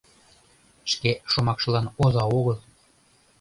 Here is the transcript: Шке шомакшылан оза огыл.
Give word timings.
Шке 0.91 1.11
шомакшылан 1.31 1.87
оза 2.03 2.23
огыл. 2.39 2.57